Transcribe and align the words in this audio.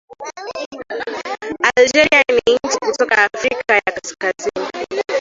Algeria 1.75 2.21
ni 2.33 2.55
nchi 2.63 2.77
kutoka 2.79 3.23
Afrika 3.35 3.75
ya 3.75 3.81
Kaskazini 3.81 5.03